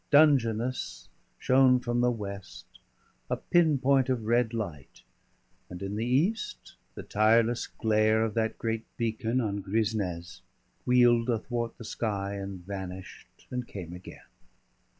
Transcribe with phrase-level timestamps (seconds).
[0.09, 2.65] Dungeness shone from the west
[3.29, 5.03] a pin point of red light,
[5.69, 10.41] and in the east the tireless glare of that great beacon on Gris nez
[10.87, 14.25] wheeled athwart the sky and vanished and came again.